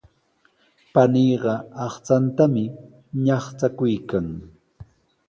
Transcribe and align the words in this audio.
Paniiqa 0.93 1.53
aqchantami 1.85 2.63
ñaqchakuykan. 3.25 4.27